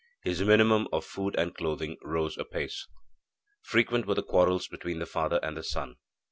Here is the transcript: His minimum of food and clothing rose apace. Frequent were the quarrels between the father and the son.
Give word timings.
His 0.23 0.41
minimum 0.41 0.87
of 0.91 1.05
food 1.05 1.35
and 1.37 1.53
clothing 1.53 1.95
rose 2.01 2.35
apace. 2.35 2.87
Frequent 3.61 4.07
were 4.07 4.15
the 4.15 4.23
quarrels 4.23 4.67
between 4.67 4.97
the 4.97 5.05
father 5.05 5.39
and 5.43 5.55
the 5.55 5.61
son. 5.61 5.97